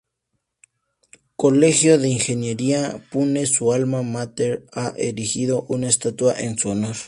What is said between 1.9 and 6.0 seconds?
de Ingeniería, Pune, su alma mater, ha erigido una